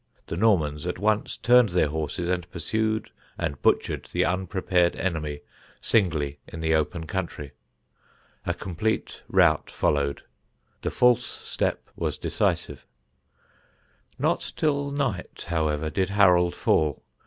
The 0.25 0.35
Normans 0.35 0.87
at 0.87 0.97
once 0.97 1.37
turned 1.37 1.69
their 1.69 1.89
horses 1.89 2.27
and 2.27 2.49
pursued 2.49 3.11
and 3.37 3.61
butchered 3.61 4.09
the 4.11 4.25
unprepared 4.25 4.95
enemy 4.95 5.41
singly 5.79 6.39
in 6.47 6.59
the 6.59 6.73
open 6.73 7.05
country. 7.05 7.51
A 8.43 8.55
complete 8.55 9.21
rout 9.27 9.69
followed. 9.69 10.23
The 10.81 10.89
false 10.89 11.23
step 11.23 11.87
was 11.95 12.17
decisive. 12.17 12.87
[Sidenote: 14.09 14.15
THE 14.17 14.17
DEATH 14.17 14.17
OF 14.17 14.23
HAROLD] 14.23 14.39
Not 14.39 14.53
till 14.55 14.91
night, 15.07 15.45
however, 15.49 15.89
did 15.91 16.09
Harold 16.09 16.55
fall. 16.55 17.03